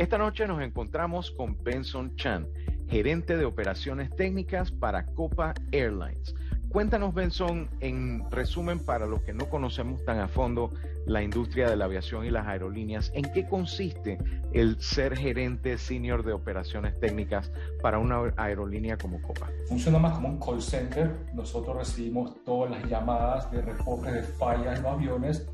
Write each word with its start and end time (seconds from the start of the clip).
Esta 0.00 0.16
noche 0.16 0.48
nos 0.48 0.62
encontramos 0.62 1.30
con 1.30 1.62
Benson 1.62 2.16
Chan, 2.16 2.48
gerente 2.88 3.36
de 3.36 3.44
operaciones 3.44 4.08
técnicas 4.16 4.70
para 4.70 5.04
Copa 5.04 5.52
Airlines. 5.72 6.34
Cuéntanos, 6.70 7.12
Benson, 7.12 7.68
en 7.80 8.24
resumen, 8.30 8.78
para 8.78 9.04
los 9.04 9.20
que 9.20 9.34
no 9.34 9.50
conocemos 9.50 10.02
tan 10.06 10.18
a 10.20 10.26
fondo 10.26 10.72
la 11.04 11.22
industria 11.22 11.68
de 11.68 11.76
la 11.76 11.84
aviación 11.84 12.24
y 12.24 12.30
las 12.30 12.46
aerolíneas, 12.46 13.12
¿en 13.14 13.30
qué 13.30 13.46
consiste 13.46 14.16
el 14.54 14.80
ser 14.80 15.18
gerente 15.18 15.76
senior 15.76 16.24
de 16.24 16.32
operaciones 16.32 16.98
técnicas 16.98 17.52
para 17.82 17.98
una 17.98 18.32
aerolínea 18.38 18.96
como 18.96 19.20
Copa? 19.20 19.50
Funciona 19.68 19.98
más 19.98 20.14
como 20.14 20.30
un 20.30 20.40
call 20.40 20.62
center. 20.62 21.14
Nosotros 21.34 21.76
recibimos 21.76 22.42
todas 22.46 22.70
las 22.70 22.88
llamadas 22.88 23.50
de 23.50 23.60
reportes 23.60 24.14
de 24.14 24.22
fallas 24.22 24.78
en 24.78 24.82
los 24.82 24.92
aviones. 24.92 25.46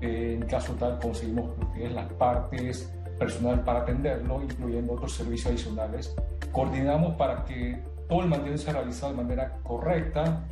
en 0.00 0.46
caso 0.46 0.74
tal, 0.74 1.00
conseguimos 1.00 1.50
las 1.76 2.12
partes, 2.12 2.92
personal 3.18 3.64
para 3.64 3.80
atenderlo, 3.80 4.42
incluyendo 4.42 4.94
otros 4.94 5.12
servicios 5.12 5.52
adicionales. 5.52 6.14
Coordinamos 6.52 7.16
para 7.16 7.44
que 7.44 7.82
todo 8.08 8.22
el 8.22 8.28
mantenimiento 8.28 8.64
sea 8.64 8.74
realizado 8.74 9.12
de 9.12 9.22
manera 9.22 9.58
correcta, 9.62 10.44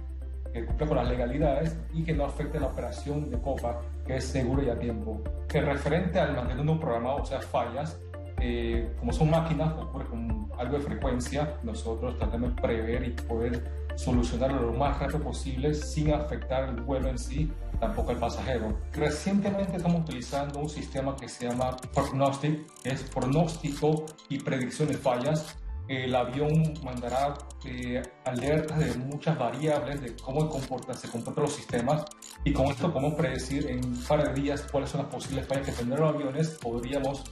que 0.52 0.65
cumpla 0.65 0.87
con 0.87 0.97
las 0.97 1.09
legalidades 1.09 1.77
y 1.92 2.02
que 2.02 2.15
no 2.15 2.25
afecte 2.25 2.59
la 2.59 2.66
operación 2.66 3.30
de 3.30 3.39
COPA, 3.39 3.80
que 4.06 4.16
es 4.16 4.25
seguro 4.25 4.62
y 4.62 4.70
a 4.70 4.79
tiempo. 4.79 5.23
Que 5.48 5.61
referente 5.61 6.19
al 6.19 6.34
mantenimiento 6.34 6.80
programado, 6.80 7.23
o 7.23 7.27
sea, 7.27 7.41
fallas, 7.41 7.98
eh, 8.41 8.91
como 8.98 9.12
son 9.12 9.30
máquinas, 9.30 9.73
ocurre 9.75 10.06
con 10.06 10.51
algo 10.59 10.78
de 10.78 10.84
frecuencia, 10.84 11.55
nosotros 11.62 12.19
tratamos 12.19 12.55
de 12.55 12.62
prever 12.62 13.05
y 13.05 13.11
poder 13.11 13.86
solucionarlo 13.96 14.70
lo 14.70 14.73
más 14.73 14.98
rápido 14.98 15.20
posible 15.20 15.74
sin 15.74 16.12
afectar 16.12 16.68
el 16.68 16.80
vuelo 16.82 17.09
en 17.09 17.18
sí, 17.18 17.50
tampoco 17.80 18.12
el 18.12 18.19
pasajero. 18.19 18.78
Recientemente 18.92 19.77
estamos 19.77 20.02
utilizando 20.02 20.60
un 20.60 20.69
sistema 20.69 21.16
que 21.16 21.28
se 21.28 21.48
llama 21.48 21.77
Prognostic, 21.92 22.66
es 22.84 23.02
pronóstico 23.02 24.06
y 24.28 24.38
predicción 24.38 24.88
de 24.88 24.94
fallas 24.94 25.56
el 25.88 26.14
avión 26.16 26.75
mandará 26.83 27.34
eh, 27.64 28.03
alertas 28.25 28.78
de 28.78 28.94
muchas 28.97 29.38
variables 29.38 30.00
de 30.00 30.16
cómo 30.16 30.48
comporta, 30.48 30.94
se 30.94 31.08
comportan 31.08 31.44
los 31.44 31.55
sistemas 31.55 32.05
y 32.44 32.53
con 32.53 32.66
esto 32.66 32.92
podemos 32.92 33.14
predecir 33.14 33.69
en 33.69 33.84
un 33.84 34.03
par 34.05 34.27
de 34.27 34.41
días 34.41 34.66
cuáles 34.70 34.91
son 34.91 35.03
las 35.03 35.10
posibles 35.10 35.47
fallas 35.47 35.66
que 35.66 35.72
tendrán 35.72 36.00
los 36.00 36.14
aviones. 36.14 36.48
Podríamos 36.60 37.22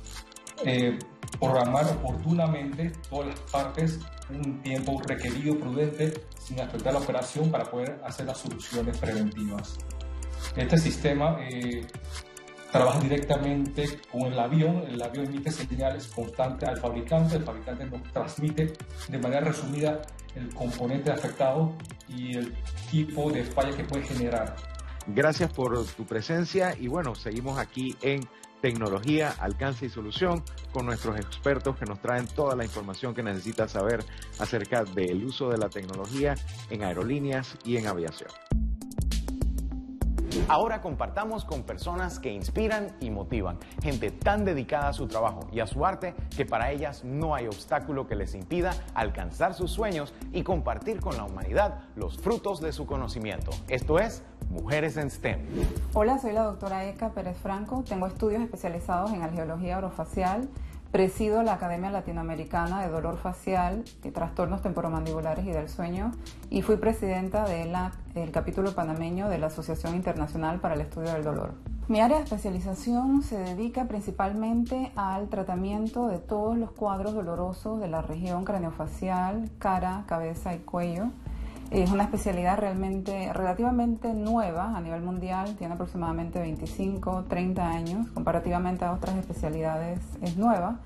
eh, 0.65 0.99
programar 1.39 1.87
oportunamente 1.87 2.93
todas 3.09 3.29
las 3.29 3.41
partes 3.41 4.01
un 4.31 4.63
tiempo 4.63 5.01
requerido, 5.07 5.59
prudente, 5.59 6.15
sin 6.39 6.61
afectar 6.61 6.93
la 6.93 7.01
operación 7.01 7.51
para 7.51 7.65
poder 7.65 8.01
hacer 8.05 8.27
las 8.27 8.39
soluciones 8.39 8.97
preventivas. 8.99 9.79
Este 10.57 10.79
sistema 10.79 11.39
eh, 11.41 11.87
trabaja 12.71 13.01
directamente 13.01 14.01
con 14.11 14.33
el 14.33 14.39
avión, 14.39 14.85
el 14.89 15.01
avión 15.03 15.27
emite 15.27 15.51
señales 15.51 16.09
constantes 16.09 16.69
al 16.69 16.79
fabricante, 16.79 17.37
el 17.37 17.45
fabricante 17.45 17.85
nos 17.87 18.03
transmite 18.13 18.73
de 19.09 19.19
manera 19.19 19.43
resumida 19.43 20.03
el 20.35 20.53
componente 20.55 21.13
afectado 21.13 21.73
y 22.09 22.37
el 22.37 22.55
tipo 22.91 23.31
de 23.31 23.45
falla 23.45 23.77
que 23.77 23.85
puede 23.85 24.05
generar. 24.05 24.57
Gracias 25.07 25.53
por 25.53 25.87
tu 25.87 26.05
presencia 26.05 26.75
y 26.79 26.89
bueno, 26.89 27.15
seguimos 27.15 27.59
aquí 27.59 27.95
en 28.01 28.27
tecnología, 28.65 29.35
alcance 29.41 29.85
y 29.85 29.91
solución 29.91 30.43
con 30.73 30.87
nuestros 30.87 31.19
expertos 31.19 31.77
que 31.77 31.85
nos 31.85 32.01
traen 32.01 32.27
toda 32.27 32.57
la 32.57 32.65
información 32.65 33.15
que 33.15 33.23
necesitas 33.23 33.73
saber 33.73 34.03
acerca 34.39 34.85
del 34.85 35.23
uso 35.23 35.51
de 35.51 35.59
la 35.59 35.69
tecnología 35.69 36.35
en 36.71 36.83
aerolíneas 36.83 37.59
y 37.67 37.77
en 37.77 37.89
aviación. 37.89 38.31
Ahora 40.49 40.81
compartamos 40.81 41.45
con 41.45 41.63
personas 41.63 42.19
que 42.19 42.33
inspiran 42.33 42.97
y 43.01 43.11
motivan, 43.11 43.59
gente 43.83 44.11
tan 44.11 44.45
dedicada 44.45 44.89
a 44.89 44.93
su 44.93 45.09
trabajo 45.09 45.49
y 45.53 45.61
a 45.61 45.67
su 45.67 45.85
arte 45.87 46.15
que 46.37 46.45
para 46.45 46.71
ellas 46.71 47.05
no 47.05 47.35
hay 47.35 47.47
obstáculo 47.47 48.07
que 48.07 48.17
les 48.17 48.35
impida 48.35 48.75
alcanzar 48.95 49.55
sus 49.55 49.71
sueños 49.71 50.13
y 50.33 50.43
compartir 50.43 51.01
con 51.01 51.17
la 51.17 51.25
humanidad 51.25 51.83
los 51.97 52.19
frutos 52.19 52.61
de 52.61 52.73
su 52.73 52.87
conocimiento. 52.87 53.53
Esto 53.69 53.99
es 53.99 54.23
Mujeres 54.55 54.97
en 54.97 55.11
STEM. 55.11 55.41
Hola, 55.95 56.19
soy 56.19 56.33
la 56.33 56.45
doctora 56.45 56.87
Eka 56.87 57.11
Pérez 57.11 57.37
Franco, 57.37 57.83
tengo 57.87 58.07
estudios 58.07 58.41
especializados 58.41 59.13
en 59.13 59.23
algeología 59.23 59.79
orofacial 59.79 60.49
Presido 60.95 61.43
la 61.43 61.55
Academia 61.55 61.91
Latinoamericana 61.91 62.81
de 62.83 62.89
Dolor 62.89 63.17
Facial, 63.17 63.83
y 64.05 64.11
Trastornos 64.13 64.63
Temporomandibulares 64.63 65.45
y 65.45 65.51
del 65.51 65.69
Sueño 65.69 66.13
y 66.51 66.63
fui 66.63 66.77
presidenta 66.77 67.45
del 67.47 68.31
capítulo 68.31 68.77
panameño 68.77 69.29
de 69.29 69.39
la 69.39 69.49
Asociación 69.49 69.97
Internacional 69.97 70.61
para 70.61 70.75
el 70.75 70.83
Estudio 70.83 71.13
del 71.13 71.25
Dolor. 71.25 71.55
Mi 71.89 72.01
área 72.01 72.19
de 72.19 72.23
especialización 72.23 73.23
se 73.23 73.37
dedica 73.39 73.89
principalmente 73.89 74.93
al 74.95 75.29
tratamiento 75.31 76.07
de 76.07 76.19
todos 76.19 76.57
los 76.57 76.71
cuadros 76.71 77.13
dolorosos 77.13 77.81
de 77.81 77.89
la 77.89 78.01
región 78.01 78.45
craneofacial, 78.45 79.51
cara, 79.59 80.05
cabeza 80.07 80.55
y 80.55 80.61
cuello 80.61 81.11
es 81.71 81.91
una 81.91 82.05
especialidad 82.05 82.59
realmente 82.59 83.33
relativamente 83.33 84.13
nueva 84.15 84.77
a 84.77 84.81
nivel 84.81 85.03
mundial, 85.03 85.57
tiene 85.57 85.75
aproximadamente 85.75 86.39
25, 86.39 87.25
30 87.29 87.69
años, 87.69 88.09
comparativamente 88.11 88.85
a 88.85 88.93
otras 88.93 89.17
especialidades 89.17 90.01
es 90.23 90.37
nueva. 90.37 90.77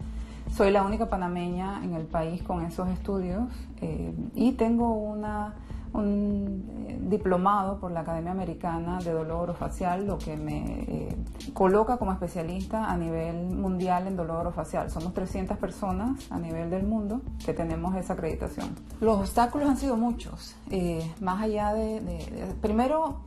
Soy 0.55 0.71
la 0.71 0.83
única 0.83 1.11
panameña 1.11 1.85
en 1.85 1.93
el 1.95 2.07
país 2.07 2.43
con 2.43 2.65
esos 2.65 2.89
estudios 2.89 3.45
eh, 3.83 4.15
y 4.35 4.53
tengo 4.53 4.93
una 4.95 5.55
un 5.93 6.87
eh, 6.89 6.99
diplomado 7.01 7.79
por 7.79 7.91
la 7.91 8.01
Academia 8.01 8.33
Americana 8.33 8.99
de 8.99 9.13
Dolor 9.13 9.43
Orofacial, 9.43 10.07
lo 10.07 10.19
que 10.19 10.37
me 10.37 10.83
eh, 10.83 11.17
coloca 11.55 11.97
como 11.97 12.13
especialista 12.13 12.85
a 12.91 12.97
nivel 12.97 13.47
mundial 13.51 14.07
en 14.07 14.17
dolor 14.17 14.39
orofacial. 14.39 14.91
Somos 14.91 15.15
300 15.15 15.57
personas 15.59 16.31
a 16.31 16.39
nivel 16.39 16.71
del 16.71 16.85
mundo 16.85 17.21
que 17.45 17.53
tenemos 17.53 17.95
esa 17.97 18.15
acreditación. 18.15 18.69
Los 19.01 19.19
obstáculos 19.19 19.69
han 19.69 19.77
sido 19.77 19.97
muchos, 19.97 20.55
eh, 20.71 21.11
más 21.21 21.43
allá 21.43 21.73
de, 21.73 22.55
primero, 22.61 23.21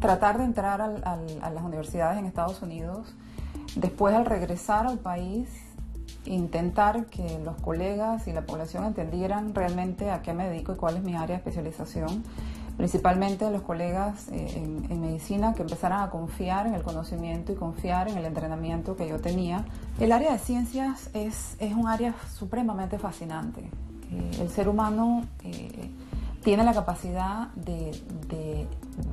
tratar 0.00 0.38
de 0.38 0.44
entrar 0.44 0.80
a 0.80 1.50
las 1.50 1.62
universidades 1.62 2.18
en 2.18 2.26
Estados 2.26 2.62
Unidos, 2.62 3.14
después 3.76 4.14
al 4.14 4.24
regresar 4.24 4.86
al 4.86 4.98
país, 4.98 5.48
intentar 6.26 7.06
que 7.06 7.38
los 7.44 7.56
colegas 7.56 8.26
y 8.28 8.32
la 8.32 8.42
población 8.42 8.84
entendieran 8.84 9.54
realmente 9.54 10.10
a 10.10 10.22
qué 10.22 10.32
me 10.32 10.48
dedico 10.48 10.72
y 10.72 10.76
cuál 10.76 10.96
es 10.96 11.02
mi 11.02 11.14
área 11.14 11.28
de 11.28 11.34
especialización, 11.36 12.22
principalmente 12.76 13.50
los 13.50 13.62
colegas 13.62 14.28
eh, 14.32 14.62
en, 14.90 15.00
medicina 15.00 15.54
que 15.54 15.62
empezaran 15.62 16.02
a 16.02 16.10
confiar 16.10 16.66
en 16.66 16.74
el 16.74 16.82
conocimiento 16.82 17.52
y 17.52 17.54
confiar 17.54 18.08
en 18.08 18.18
el 18.18 18.24
entrenamiento 18.24 18.96
que 18.96 19.08
yo 19.08 19.20
tenía. 19.20 19.64
El 19.98 20.12
área 20.12 20.32
de 20.32 20.38
ciencias 20.38 21.10
es, 21.14 21.56
es 21.58 21.74
un 21.74 21.88
área 21.88 22.14
supremamente 22.34 22.98
fascinante. 22.98 23.62
Eh, 24.12 24.30
el 24.40 24.50
ser 24.50 24.68
humano 24.68 25.24
eh, 25.42 25.90
tiene 26.46 26.62
la 26.62 26.74
capacidad 26.74 27.48
de, 27.56 27.90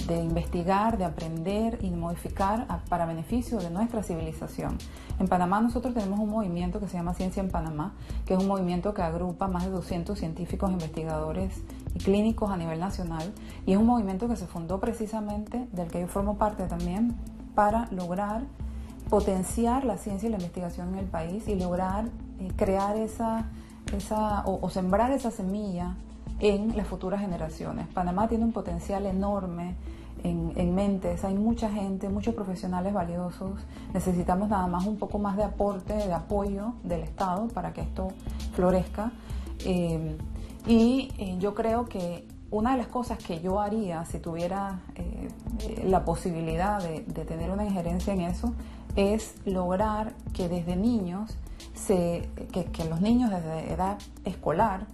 investigar, 0.08 1.00
de 1.00 1.06
aprender 1.06 1.80
y 1.82 1.90
de 1.90 1.96
modificar 1.96 2.68
para 2.90 3.08
beneficio 3.08 3.58
de 3.58 3.72
nuestra 3.72 4.04
civilización. 4.04 4.78
En 5.20 5.28
Panamá 5.28 5.60
nosotros 5.60 5.96
tenemos 5.96 6.20
un 6.20 6.30
movimiento 6.30 6.80
que 6.80 6.88
se 6.88 6.96
llama 6.96 7.16
Ciencia 7.16 7.42
en 7.42 7.50
Panamá, 7.50 7.94
que 8.28 8.36
es 8.36 8.40
un 8.40 8.48
movimiento 8.48 8.94
que 8.94 9.02
agrupa 9.02 9.48
más 9.48 9.66
de 9.66 9.72
200 9.72 10.16
científicos, 10.16 10.70
investigadores 10.70 11.64
y 11.96 12.04
clínicos 12.04 12.52
a 12.52 12.56
nivel 12.56 12.80
nacional, 12.80 13.34
y 13.66 13.72
es 13.72 13.80
un 13.80 13.88
movimiento 13.88 14.28
que 14.28 14.36
se 14.36 14.46
fundó 14.46 14.80
precisamente, 14.80 15.68
del 15.72 15.88
que 15.88 16.02
yo 16.02 16.08
formo 16.08 16.38
parte 16.38 16.68
también, 16.68 17.16
para 17.56 17.88
lograr 17.90 18.44
potenciar 19.10 19.86
la 19.86 19.98
ciencia 19.98 20.28
y 20.28 20.30
la 20.30 20.38
investigación 20.38 20.90
en 20.90 21.00
el 21.00 21.08
país 21.08 21.48
y 21.48 21.56
lograr 21.56 22.06
eh, 22.40 22.52
crear 22.56 22.96
esa, 22.96 23.48
esa 23.92 24.44
o 24.46 24.70
sembrar 24.70 25.12
esa 25.12 25.32
semilla 25.32 25.96
en 26.44 26.76
las 26.76 26.86
futuras 26.88 27.22
generaciones. 27.22 27.88
Panamá 27.88 28.28
tiene 28.28 28.44
un 28.44 28.52
potencial 28.52 29.06
enorme 29.06 29.76
en, 30.26 30.52
en, 30.58 30.76
mentes, 30.76 31.24
hay 31.24 31.36
mucha 31.36 31.70
gente, 31.70 32.10
muchos 32.10 32.36
profesionales 32.36 32.94
valiosos, 32.94 33.62
necesitamos 33.94 34.50
nada 34.50 34.68
más 34.68 34.86
un 34.86 34.98
poco 34.98 35.20
más 35.20 35.38
de 35.38 35.44
aporte, 35.44 35.94
de 35.94 36.14
apoyo 36.14 36.74
del 36.84 37.02
Estado 37.02 37.48
para 37.48 37.72
que 37.72 37.82
esto 37.82 38.10
florezca. 38.54 39.14
Eh, 39.66 40.18
y 40.68 41.12
eh, 41.18 41.38
yo 41.40 41.54
creo 41.54 41.86
que 41.86 42.28
una 42.52 42.74
de 42.74 42.78
las 42.78 42.88
cosas 42.88 43.18
que 43.18 43.40
yo 43.40 43.62
haría 43.62 44.04
si 44.04 44.20
tuviera 44.20 44.82
eh, 44.96 45.30
la 45.86 46.04
posibilidad 46.04 46.82
de, 46.84 47.02
tener 47.26 47.52
una 47.52 47.66
injerencia 47.66 48.14
en 48.14 48.22
eso 48.22 48.54
es 48.98 49.36
lograr 49.46 50.14
que 50.34 50.50
desde 50.50 50.76
niños, 50.76 51.38
que 51.88 52.86
los 52.90 53.00
niños 53.00 53.32
desde 53.32 53.74
edad 53.74 53.98
escolar 54.26 54.88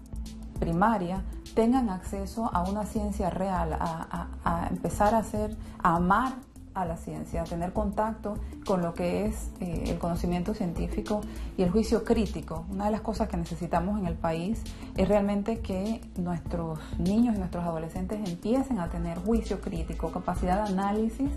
primaria 0.60 1.24
tengan 1.56 1.90
acceso 1.90 2.50
a 2.54 2.64
una 2.64 2.86
ciencia 2.86 3.30
real, 3.30 3.74
a, 3.74 4.68
empezar 4.70 5.16
a 5.16 5.20
hacer, 5.20 5.56
a 5.82 5.96
amar 5.96 6.34
a 6.82 6.86
la 6.86 6.98
ciencia, 6.98 7.42
a 7.42 7.46
tener 7.46 7.74
contacto 7.74 8.36
con 8.66 8.82
lo 8.82 8.94
que 8.94 9.26
es 9.26 9.52
eh, 9.60 9.86
el 9.88 9.98
conocimiento 10.00 10.54
científico 10.54 11.22
y 11.58 11.64
el 11.64 11.72
juicio 11.72 12.04
crítico. 12.04 12.66
Una 12.70 12.86
de 12.86 12.92
las 12.92 13.02
cosas 13.02 13.28
que 13.28 13.38
necesitamos 13.38 14.00
en 14.00 14.08
el 14.08 14.16
país 14.16 14.62
es 14.96 15.08
realmente 15.08 15.60
que 15.60 16.02
nuestros 16.18 16.80
niños 16.98 17.36
y 17.36 17.40
nuestros 17.40 17.64
adolescentes 17.64 18.28
empiecen 18.30 18.80
a 18.80 18.90
tener 18.90 19.18
juicio 19.20 19.62
crítico, 19.62 20.12
capacidad 20.12 20.64
de 20.64 20.74
análisis, 20.74 21.30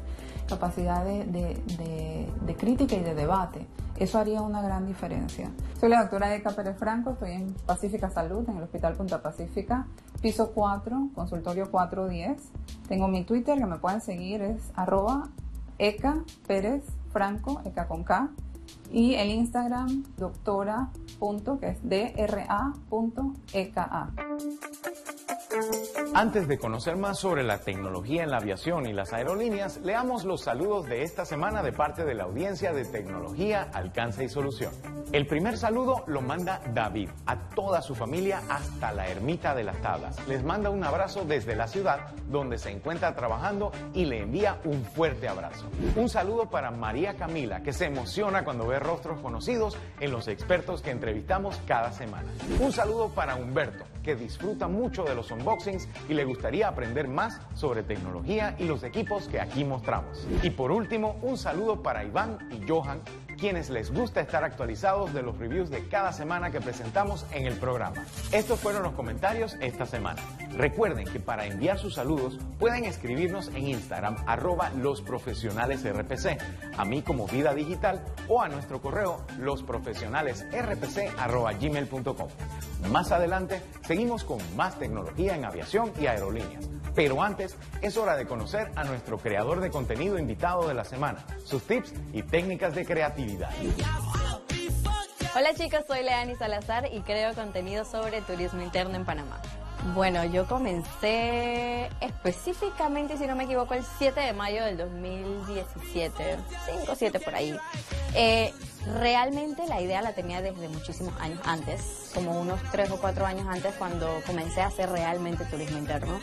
capacidad 0.48 1.04
de, 1.04 1.24
de 1.24 2.56
crítica 2.56 2.96
y 2.96 3.02
de 3.02 3.14
debate. 3.14 3.66
Eso 4.02 4.18
haría 4.18 4.42
una 4.42 4.62
gran 4.62 4.86
diferencia. 4.86 5.50
Soy 5.78 5.88
la 5.88 6.00
doctora 6.00 6.34
Eka 6.34 6.50
Pérez 6.50 6.76
Franco, 6.78 7.10
estoy 7.10 7.32
en 7.32 7.54
Pacífica 7.66 8.10
Salud, 8.10 8.48
en 8.48 8.56
el 8.56 8.62
Hospital 8.64 8.94
Punta 8.94 9.22
Pacífica, 9.22 9.86
piso 10.20 10.50
4, 10.52 11.10
consultorio 11.14 11.70
410. 11.70 12.42
Tengo 12.88 13.08
mi 13.08 13.24
Twitter 13.24 13.58
que 13.58 13.66
me 13.66 13.76
pueden 13.78 14.00
seguir, 14.00 14.42
es 14.42 14.72
arroba 14.74 15.28
Eka 15.82 16.22
Pérez 16.46 16.84
Franco, 17.12 17.60
Eka 17.64 17.88
con 17.88 18.04
K. 18.04 18.30
Y 18.92 19.16
el 19.16 19.30
Instagram, 19.30 20.04
doctora. 20.16 20.90
que 21.58 21.70
es 21.70 21.78
dra.eka. 21.82 22.52
Antes 26.14 26.46
de 26.46 26.58
conocer 26.58 26.98
más 26.98 27.18
sobre 27.18 27.42
la 27.42 27.60
tecnología 27.60 28.22
en 28.22 28.30
la 28.30 28.36
aviación 28.36 28.84
y 28.86 28.92
las 28.92 29.14
aerolíneas, 29.14 29.78
leamos 29.78 30.24
los 30.24 30.42
saludos 30.42 30.86
de 30.86 31.04
esta 31.04 31.24
semana 31.24 31.62
de 31.62 31.72
parte 31.72 32.04
de 32.04 32.14
la 32.14 32.24
audiencia 32.24 32.74
de 32.74 32.84
Tecnología, 32.84 33.70
Alcance 33.72 34.22
y 34.22 34.28
Solución. 34.28 34.74
El 35.10 35.26
primer 35.26 35.56
saludo 35.56 36.04
lo 36.06 36.20
manda 36.20 36.60
David 36.74 37.08
a 37.24 37.48
toda 37.48 37.80
su 37.80 37.94
familia 37.94 38.42
hasta 38.50 38.92
la 38.92 39.08
ermita 39.08 39.54
de 39.54 39.64
las 39.64 39.80
tablas. 39.80 40.16
Les 40.28 40.44
manda 40.44 40.68
un 40.68 40.84
abrazo 40.84 41.24
desde 41.24 41.56
la 41.56 41.66
ciudad 41.66 42.14
donde 42.28 42.58
se 42.58 42.70
encuentra 42.70 43.14
trabajando 43.14 43.72
y 43.94 44.04
le 44.04 44.20
envía 44.20 44.60
un 44.64 44.84
fuerte 44.84 45.28
abrazo. 45.28 45.70
Un 45.96 46.10
saludo 46.10 46.50
para 46.50 46.70
María 46.70 47.14
Camila 47.14 47.62
que 47.62 47.72
se 47.72 47.86
emociona 47.86 48.44
cuando 48.44 48.66
ve 48.66 48.78
rostros 48.78 49.18
conocidos 49.20 49.78
en 49.98 50.12
los 50.12 50.28
expertos 50.28 50.82
que 50.82 50.90
entrevistamos 50.90 51.58
cada 51.66 51.90
semana. 51.90 52.28
Un 52.60 52.70
saludo 52.70 53.08
para 53.08 53.36
Humberto 53.36 53.86
que 54.02 54.16
disfruta 54.16 54.68
mucho 54.68 55.04
de 55.04 55.14
los 55.14 55.30
unboxings 55.30 55.88
y 56.08 56.14
le 56.14 56.24
gustaría 56.24 56.68
aprender 56.68 57.08
más 57.08 57.40
sobre 57.54 57.82
tecnología 57.82 58.54
y 58.58 58.64
los 58.64 58.82
equipos 58.82 59.28
que 59.28 59.40
aquí 59.40 59.64
mostramos. 59.64 60.26
Y 60.42 60.50
por 60.50 60.70
último, 60.70 61.16
un 61.22 61.36
saludo 61.36 61.82
para 61.82 62.04
Iván 62.04 62.38
y 62.50 62.68
Johan, 62.68 63.00
quienes 63.38 63.70
les 63.70 63.92
gusta 63.92 64.20
estar 64.20 64.44
actualizados 64.44 65.12
de 65.14 65.22
los 65.22 65.38
reviews 65.38 65.70
de 65.70 65.88
cada 65.88 66.12
semana 66.12 66.50
que 66.50 66.60
presentamos 66.60 67.26
en 67.32 67.46
el 67.46 67.54
programa. 67.54 68.04
Estos 68.30 68.60
fueron 68.60 68.82
los 68.82 68.92
comentarios 68.92 69.56
esta 69.60 69.86
semana. 69.86 70.22
Recuerden 70.56 71.06
que 71.06 71.18
para 71.18 71.46
enviar 71.46 71.78
sus 71.78 71.94
saludos 71.94 72.38
pueden 72.58 72.84
escribirnos 72.84 73.48
en 73.48 73.68
Instagram 73.68 74.16
arroba 74.26 74.70
los 74.70 75.00
profesionales 75.00 75.82
RPC, 75.82 76.38
a 76.76 76.84
mí 76.84 77.02
como 77.02 77.26
Vida 77.26 77.54
Digital 77.54 78.04
o 78.28 78.42
a 78.42 78.48
nuestro 78.48 78.80
correo 78.80 79.24
losprofesionalesrpc 79.38 81.18
arroba 81.18 81.52
gmail.com. 81.54 82.28
Más 82.90 83.12
adelante 83.12 83.62
seguimos 83.86 84.24
con 84.24 84.38
más 84.54 84.78
tecnología 84.78 85.34
en 85.34 85.44
aviación 85.44 85.92
y 85.98 86.06
aerolíneas. 86.06 86.68
Pero 86.94 87.22
antes 87.22 87.56
es 87.80 87.96
hora 87.96 88.16
de 88.16 88.26
conocer 88.26 88.70
a 88.76 88.84
nuestro 88.84 89.16
creador 89.16 89.60
de 89.60 89.70
contenido 89.70 90.18
invitado 90.18 90.68
de 90.68 90.74
la 90.74 90.84
semana, 90.84 91.24
sus 91.44 91.62
tips 91.62 91.94
y 92.12 92.22
técnicas 92.22 92.74
de 92.74 92.84
creatividad. 92.84 93.50
Hola 95.34 95.54
chicos, 95.54 95.80
soy 95.86 96.02
Leani 96.02 96.34
Salazar 96.34 96.92
y 96.92 97.00
creo 97.00 97.34
contenido 97.34 97.86
sobre 97.86 98.20
turismo 98.20 98.60
interno 98.60 98.96
en 98.96 99.06
Panamá. 99.06 99.40
Bueno, 99.94 100.24
yo 100.24 100.46
comencé 100.46 101.90
específicamente, 102.00 103.16
si 103.16 103.26
no 103.26 103.34
me 103.34 103.44
equivoco, 103.44 103.74
el 103.74 103.84
7 103.98 104.20
de 104.20 104.32
mayo 104.32 104.64
del 104.64 104.76
2017, 104.76 106.36
5 106.80 106.92
o 106.92 106.94
7 106.94 107.18
por 107.18 107.34
ahí. 107.34 107.58
Eh, 108.14 108.54
realmente 109.00 109.66
la 109.66 109.80
idea 109.80 110.00
la 110.00 110.12
tenía 110.12 110.40
desde 110.40 110.68
muchísimos 110.68 111.12
años 111.20 111.40
antes, 111.44 112.12
como 112.14 112.40
unos 112.40 112.60
3 112.70 112.92
o 112.92 113.00
4 113.00 113.26
años 113.26 113.48
antes 113.48 113.74
cuando 113.74 114.08
comencé 114.24 114.60
a 114.60 114.68
hacer 114.68 114.88
realmente 114.88 115.44
turismo 115.46 115.78
interno. 115.78 116.20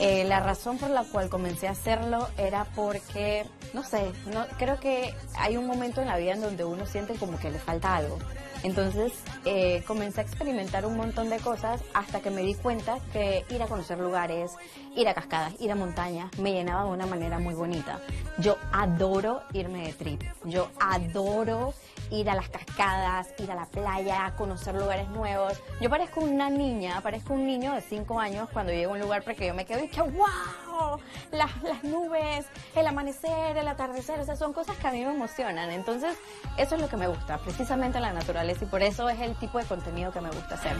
Eh, 0.00 0.24
la 0.24 0.40
razón 0.40 0.78
por 0.78 0.90
la 0.90 1.04
cual 1.04 1.28
comencé 1.28 1.68
a 1.68 1.72
hacerlo 1.72 2.28
era 2.36 2.64
porque, 2.74 3.46
no 3.74 3.84
sé, 3.84 4.10
no, 4.32 4.44
creo 4.58 4.80
que 4.80 5.14
hay 5.36 5.56
un 5.56 5.68
momento 5.68 6.00
en 6.00 6.08
la 6.08 6.16
vida 6.16 6.32
en 6.32 6.40
donde 6.40 6.64
uno 6.64 6.84
siente 6.86 7.14
como 7.14 7.38
que 7.38 7.50
le 7.50 7.60
falta 7.60 7.94
algo. 7.94 8.18
Entonces 8.62 9.12
eh, 9.44 9.82
comencé 9.86 10.20
a 10.20 10.24
experimentar 10.24 10.86
un 10.86 10.96
montón 10.96 11.30
de 11.30 11.38
cosas 11.38 11.82
hasta 11.94 12.20
que 12.20 12.30
me 12.30 12.42
di 12.42 12.54
cuenta 12.54 12.98
que 13.12 13.44
ir 13.50 13.62
a 13.62 13.66
conocer 13.66 13.98
lugares, 13.98 14.52
ir 14.96 15.08
a 15.08 15.14
cascadas, 15.14 15.54
ir 15.60 15.72
a 15.72 15.74
montañas, 15.74 16.30
me 16.38 16.52
llenaba 16.52 16.84
de 16.84 16.90
una 16.90 17.06
manera 17.06 17.38
muy 17.38 17.54
bonita. 17.54 18.00
Yo 18.38 18.56
adoro 18.72 19.42
irme 19.52 19.86
de 19.86 19.92
trip, 19.92 20.22
yo 20.44 20.70
adoro 20.80 21.74
ir 22.12 22.28
a 22.28 22.34
las 22.34 22.48
cascadas, 22.48 23.34
ir 23.38 23.50
a 23.50 23.54
la 23.54 23.64
playa, 23.64 24.34
conocer 24.36 24.74
lugares 24.74 25.08
nuevos. 25.08 25.60
Yo 25.80 25.88
parezco 25.88 26.20
una 26.20 26.50
niña, 26.50 27.00
parezco 27.00 27.32
un 27.32 27.46
niño 27.46 27.72
de 27.72 27.80
5 27.80 28.20
años 28.20 28.48
cuando 28.52 28.70
llego 28.72 28.92
a 28.92 28.94
un 28.94 29.00
lugar 29.00 29.22
porque 29.22 29.46
yo 29.46 29.54
me 29.54 29.64
quedo 29.64 29.82
y 29.82 29.88
que 29.88 30.02
wow, 30.02 31.00
las, 31.32 31.62
las 31.62 31.82
nubes, 31.82 32.46
el 32.76 32.86
amanecer, 32.86 33.56
el 33.56 33.66
atardecer, 33.66 34.20
o 34.20 34.24
sea, 34.24 34.36
son 34.36 34.52
cosas 34.52 34.76
que 34.76 34.86
a 34.86 34.92
mí 34.92 35.02
me 35.04 35.12
emocionan. 35.12 35.70
Entonces, 35.70 36.16
eso 36.58 36.74
es 36.74 36.80
lo 36.80 36.88
que 36.88 36.96
me 36.98 37.08
gusta, 37.08 37.38
precisamente 37.38 37.98
la 37.98 38.12
naturaleza 38.12 38.64
y 38.64 38.68
por 38.68 38.82
eso 38.82 39.08
es 39.08 39.18
el 39.20 39.34
tipo 39.36 39.58
de 39.58 39.64
contenido 39.64 40.12
que 40.12 40.20
me 40.20 40.30
gusta 40.30 40.54
hacer. 40.54 40.76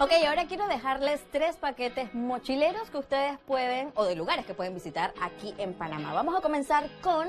Ok, 0.00 0.10
ahora 0.28 0.44
quiero 0.46 0.68
dejarles 0.68 1.24
tres 1.30 1.56
paquetes 1.56 2.12
mochileros 2.14 2.90
que 2.90 2.98
ustedes 2.98 3.38
pueden, 3.46 3.90
o 3.94 4.04
de 4.04 4.16
lugares 4.16 4.44
que 4.44 4.52
pueden 4.52 4.74
visitar 4.74 5.14
aquí 5.22 5.54
en 5.56 5.72
Panamá. 5.72 6.12
Vamos 6.12 6.36
a 6.36 6.42
comenzar 6.42 6.90
con 7.00 7.28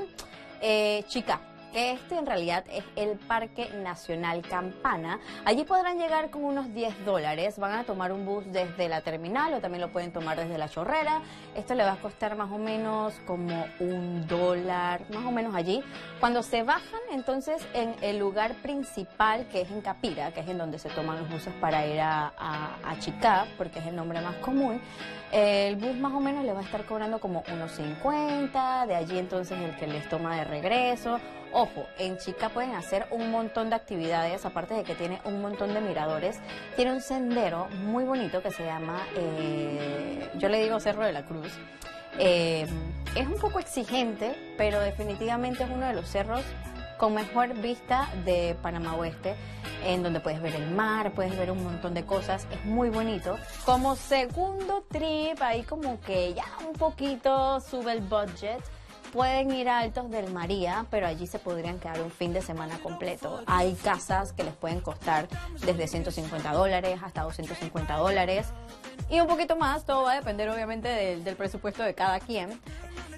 eh, 0.60 1.04
Chica 1.06 1.38
este 1.74 2.16
en 2.16 2.26
realidad 2.26 2.64
es 2.70 2.84
el 2.96 3.18
Parque 3.18 3.68
Nacional 3.82 4.42
Campana. 4.42 5.20
Allí 5.44 5.64
podrán 5.64 5.98
llegar 5.98 6.30
con 6.30 6.44
unos 6.44 6.72
10 6.72 7.04
dólares. 7.04 7.58
Van 7.58 7.72
a 7.72 7.84
tomar 7.84 8.12
un 8.12 8.24
bus 8.24 8.44
desde 8.52 8.88
la 8.88 9.00
terminal 9.00 9.54
o 9.54 9.60
también 9.60 9.82
lo 9.82 9.92
pueden 9.92 10.12
tomar 10.12 10.38
desde 10.38 10.58
la 10.58 10.68
chorrera. 10.68 11.22
Esto 11.54 11.74
le 11.74 11.84
va 11.84 11.92
a 11.92 11.96
costar 11.96 12.36
más 12.36 12.50
o 12.50 12.58
menos 12.58 13.14
como 13.26 13.66
un 13.80 14.26
dólar, 14.26 15.02
más 15.10 15.24
o 15.24 15.32
menos 15.32 15.54
allí. 15.54 15.82
Cuando 16.20 16.42
se 16.42 16.62
bajan, 16.62 17.00
entonces 17.12 17.66
en 17.74 17.94
el 18.00 18.18
lugar 18.18 18.54
principal, 18.62 19.46
que 19.48 19.62
es 19.62 19.70
en 19.70 19.80
Capira, 19.80 20.32
que 20.32 20.40
es 20.40 20.48
en 20.48 20.58
donde 20.58 20.78
se 20.78 20.88
toman 20.90 21.18
los 21.18 21.30
buses 21.30 21.52
para 21.60 21.86
ir 21.86 22.00
a, 22.00 22.32
a, 22.38 22.96
porque 23.58 23.80
es 23.80 23.86
el 23.86 23.96
nombre 23.96 24.20
más 24.20 24.36
común, 24.36 24.80
el 25.32 25.76
bus 25.76 25.96
más 25.96 26.12
o 26.12 26.20
menos 26.20 26.44
le 26.44 26.52
va 26.52 26.60
a 26.60 26.62
estar 26.62 26.84
cobrando 26.84 27.18
como 27.18 27.42
unos 27.52 27.72
50, 27.72 28.86
de 28.86 28.94
allí 28.94 29.18
entonces 29.18 29.58
el 29.58 29.76
que 29.76 29.86
les 29.86 30.08
toma 30.08 30.36
de 30.36 30.44
regreso 30.44 31.18
Ojo, 31.52 31.86
en 31.98 32.18
Chica 32.18 32.48
pueden 32.48 32.74
hacer 32.74 33.06
un 33.10 33.30
montón 33.30 33.70
de 33.70 33.76
actividades, 33.76 34.44
aparte 34.44 34.74
de 34.74 34.82
que 34.82 34.94
tiene 34.94 35.20
un 35.24 35.40
montón 35.40 35.72
de 35.74 35.80
miradores. 35.80 36.38
Tiene 36.76 36.92
un 36.92 37.00
sendero 37.00 37.68
muy 37.68 38.04
bonito 38.04 38.42
que 38.42 38.50
se 38.50 38.64
llama, 38.64 39.06
eh, 39.16 40.30
yo 40.36 40.48
le 40.48 40.62
digo 40.62 40.80
Cerro 40.80 41.04
de 41.04 41.12
la 41.12 41.24
Cruz. 41.24 41.52
Eh, 42.18 42.66
es 43.14 43.26
un 43.26 43.38
poco 43.38 43.58
exigente, 43.58 44.54
pero 44.56 44.80
definitivamente 44.80 45.64
es 45.64 45.70
uno 45.70 45.86
de 45.86 45.94
los 45.94 46.08
cerros 46.08 46.42
con 46.96 47.14
mejor 47.14 47.54
vista 47.54 48.08
de 48.24 48.56
Panamá 48.62 48.94
Oeste, 48.96 49.34
en 49.84 50.02
donde 50.02 50.20
puedes 50.20 50.40
ver 50.40 50.54
el 50.54 50.70
mar, 50.70 51.12
puedes 51.12 51.36
ver 51.36 51.50
un 51.50 51.62
montón 51.62 51.94
de 51.94 52.04
cosas, 52.04 52.46
es 52.50 52.64
muy 52.64 52.88
bonito. 52.88 53.38
Como 53.64 53.96
segundo 53.96 54.84
trip, 54.90 55.40
ahí 55.40 55.62
como 55.62 56.00
que 56.00 56.34
ya 56.34 56.46
un 56.66 56.72
poquito 56.72 57.60
sube 57.60 57.92
el 57.92 58.00
budget, 58.00 58.62
pueden 59.12 59.52
ir 59.52 59.68
a 59.68 59.78
Altos 59.78 60.10
del 60.10 60.32
María, 60.32 60.86
pero 60.90 61.06
allí 61.06 61.26
se 61.26 61.38
podrían 61.38 61.78
quedar 61.78 62.00
un 62.00 62.10
fin 62.10 62.32
de 62.32 62.42
semana 62.42 62.78
completo. 62.78 63.42
Hay 63.46 63.74
casas 63.74 64.32
que 64.32 64.44
les 64.44 64.54
pueden 64.54 64.80
costar 64.80 65.28
desde 65.64 65.88
150 65.88 66.52
dólares 66.52 67.00
hasta 67.02 67.22
250 67.22 67.96
dólares. 67.96 68.48
Y 69.08 69.20
un 69.20 69.26
poquito 69.26 69.56
más, 69.56 69.84
todo 69.84 70.02
va 70.02 70.12
a 70.12 70.16
depender 70.16 70.48
obviamente 70.48 70.88
del, 70.88 71.36
presupuesto 71.36 71.82
de 71.82 71.94
cada 71.94 72.20
quien. 72.20 72.60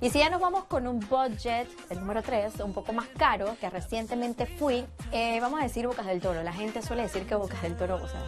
Y 0.00 0.10
si 0.10 0.18
ya 0.18 0.30
nos 0.30 0.40
vamos 0.40 0.64
con 0.64 0.86
un 0.86 1.00
budget, 1.00 1.68
el 1.90 2.00
número 2.00 2.22
3, 2.22 2.60
un 2.60 2.72
poco 2.72 2.92
más 2.92 3.08
caro, 3.18 3.56
que 3.60 3.68
recientemente 3.68 4.46
fui, 4.46 4.84
eh, 5.10 5.40
vamos 5.40 5.60
a 5.60 5.64
decir 5.64 5.86
Bocas 5.86 6.06
del 6.06 6.20
Toro. 6.20 6.42
La 6.42 6.52
gente 6.52 6.82
suele 6.82 7.02
decir 7.02 7.26
que 7.26 7.34
Bocas 7.34 7.60
del 7.62 7.76
Toro, 7.76 7.96
o 7.96 8.08
sea, 8.08 8.20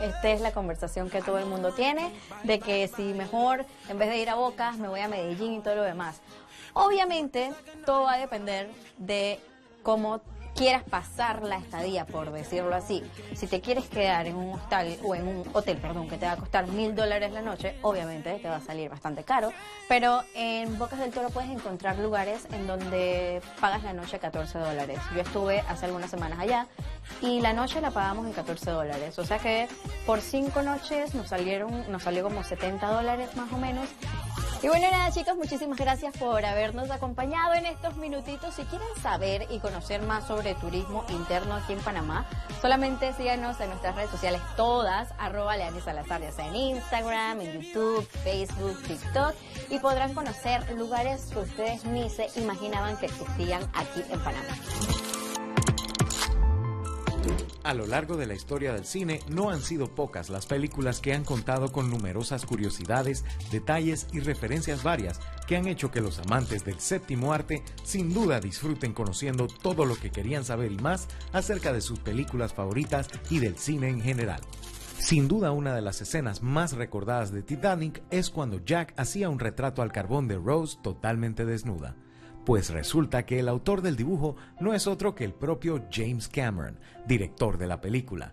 esta 0.00 0.28
es 0.28 0.40
la 0.40 0.52
conversación 0.52 1.08
que 1.08 1.22
todo 1.22 1.38
el 1.38 1.46
mundo 1.46 1.72
tiene, 1.72 2.12
de 2.42 2.58
que 2.58 2.86
si 2.88 3.14
mejor, 3.14 3.64
en 3.88 3.98
vez 3.98 4.10
de 4.10 4.18
ir 4.18 4.28
a 4.28 4.34
Bocas, 4.34 4.76
me 4.76 4.88
voy 4.88 5.00
a 5.00 5.08
Medellín 5.08 5.54
y 5.54 5.60
todo 5.60 5.76
lo 5.76 5.82
demás. 5.82 6.20
Obviamente, 6.78 7.54
todo 7.86 8.02
va 8.02 8.12
a 8.12 8.18
depender 8.18 8.68
de 8.98 9.40
cómo 9.82 10.20
quieras 10.54 10.82
pasar 10.84 11.42
la 11.42 11.56
estadía, 11.56 12.06
por 12.06 12.30
decirlo 12.32 12.74
así. 12.74 13.02
Si 13.34 13.46
te 13.46 13.62
quieres 13.62 13.88
quedar 13.88 14.26
en 14.26 14.36
un 14.36 14.54
hostal 14.54 14.98
o 15.02 15.14
en 15.14 15.26
un 15.26 15.44
hotel, 15.54 15.78
perdón, 15.78 16.06
que 16.06 16.18
te 16.18 16.26
va 16.26 16.32
a 16.32 16.36
costar 16.36 16.66
mil 16.66 16.94
dólares 16.94 17.32
la 17.32 17.40
noche, 17.40 17.78
obviamente 17.80 18.38
te 18.40 18.48
va 18.48 18.56
a 18.56 18.60
salir 18.60 18.90
bastante 18.90 19.24
caro. 19.24 19.52
Pero 19.88 20.22
en 20.34 20.78
Bocas 20.78 20.98
del 20.98 21.12
Toro 21.12 21.30
puedes 21.30 21.50
encontrar 21.50 21.98
lugares 21.98 22.46
en 22.52 22.66
donde 22.66 23.40
pagas 23.58 23.82
la 23.82 23.94
noche 23.94 24.18
14 24.18 24.58
dólares. 24.58 24.98
Yo 25.14 25.22
estuve 25.22 25.60
hace 25.60 25.86
algunas 25.86 26.10
semanas 26.10 26.38
allá 26.40 26.66
y 27.22 27.40
la 27.40 27.54
noche 27.54 27.80
la 27.80 27.90
pagamos 27.90 28.26
en 28.26 28.34
14 28.34 28.70
dólares. 28.70 29.18
O 29.18 29.24
sea 29.24 29.38
que 29.38 29.66
por 30.04 30.20
cinco 30.20 30.62
noches 30.62 31.14
nos 31.14 31.28
salieron, 31.28 31.90
nos 31.90 32.02
salió 32.02 32.22
como 32.22 32.44
70 32.44 32.86
dólares 32.86 33.34
más 33.34 33.50
o 33.50 33.56
menos 33.56 33.88
Y 34.66 34.68
bueno, 34.68 34.90
nada 34.90 35.12
chicos, 35.12 35.36
muchísimas 35.36 35.78
gracias 35.78 36.16
por 36.16 36.44
habernos 36.44 36.90
acompañado 36.90 37.54
en 37.54 37.66
estos 37.66 37.96
minutitos. 37.98 38.52
Si 38.52 38.64
quieren 38.64 38.88
saber 39.00 39.46
y 39.48 39.60
conocer 39.60 40.02
más 40.02 40.26
sobre 40.26 40.56
turismo 40.56 41.04
interno 41.08 41.54
aquí 41.54 41.74
en 41.74 41.78
Panamá, 41.78 42.26
solamente 42.60 43.12
síganos 43.12 43.60
en 43.60 43.68
nuestras 43.68 43.94
redes 43.94 44.10
sociales 44.10 44.40
todas, 44.56 45.14
arroba 45.18 45.56
Leani 45.56 45.80
Salazar, 45.80 46.20
ya 46.20 46.32
sea 46.32 46.48
en 46.48 46.56
Instagram, 46.56 47.42
en 47.42 47.62
YouTube, 47.62 48.08
Facebook, 48.24 48.82
TikTok, 48.88 49.36
y 49.70 49.78
podrán 49.78 50.14
conocer 50.14 50.68
lugares 50.72 51.26
que 51.32 51.38
ustedes 51.38 51.84
ni 51.84 52.10
se 52.10 52.26
imaginaban 52.34 52.96
que 52.96 53.06
existían 53.06 53.62
aquí 53.72 54.02
en 54.10 54.18
Panamá. 54.18 55.15
A 57.66 57.74
lo 57.74 57.84
largo 57.88 58.16
de 58.16 58.26
la 58.26 58.34
historia 58.34 58.72
del 58.72 58.84
cine, 58.84 59.18
no 59.28 59.50
han 59.50 59.60
sido 59.60 59.92
pocas 59.92 60.30
las 60.30 60.46
películas 60.46 61.00
que 61.00 61.12
han 61.12 61.24
contado 61.24 61.72
con 61.72 61.90
numerosas 61.90 62.46
curiosidades, 62.46 63.24
detalles 63.50 64.06
y 64.12 64.20
referencias 64.20 64.84
varias 64.84 65.18
que 65.48 65.56
han 65.56 65.66
hecho 65.66 65.90
que 65.90 66.00
los 66.00 66.20
amantes 66.20 66.64
del 66.64 66.78
séptimo 66.78 67.32
arte 67.32 67.64
sin 67.82 68.14
duda 68.14 68.38
disfruten 68.38 68.92
conociendo 68.92 69.48
todo 69.48 69.84
lo 69.84 69.96
que 69.96 70.10
querían 70.10 70.44
saber 70.44 70.70
y 70.70 70.76
más 70.76 71.08
acerca 71.32 71.72
de 71.72 71.80
sus 71.80 71.98
películas 71.98 72.54
favoritas 72.54 73.08
y 73.30 73.40
del 73.40 73.58
cine 73.58 73.88
en 73.88 74.00
general. 74.00 74.42
Sin 75.00 75.26
duda 75.26 75.50
una 75.50 75.74
de 75.74 75.82
las 75.82 76.00
escenas 76.00 76.42
más 76.42 76.72
recordadas 76.72 77.32
de 77.32 77.42
Titanic 77.42 78.00
es 78.10 78.30
cuando 78.30 78.64
Jack 78.64 78.94
hacía 78.96 79.28
un 79.28 79.40
retrato 79.40 79.82
al 79.82 79.90
carbón 79.90 80.28
de 80.28 80.36
Rose 80.36 80.78
totalmente 80.80 81.44
desnuda 81.44 81.96
pues 82.46 82.70
resulta 82.70 83.26
que 83.26 83.40
el 83.40 83.48
autor 83.48 83.82
del 83.82 83.96
dibujo 83.96 84.36
no 84.60 84.72
es 84.72 84.86
otro 84.86 85.16
que 85.16 85.24
el 85.24 85.34
propio 85.34 85.84
James 85.92 86.28
Cameron, 86.28 86.78
director 87.04 87.58
de 87.58 87.66
la 87.66 87.80
película. 87.80 88.32